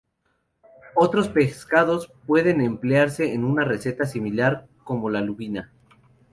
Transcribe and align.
Otros 0.95 1.29
pescados 1.29 2.11
pueden 2.25 2.59
emplearse 2.61 3.35
en 3.35 3.55
receta 3.55 4.03
similar 4.07 4.67
como 4.83 5.11
la 5.11 5.21
lubina. 5.21 5.71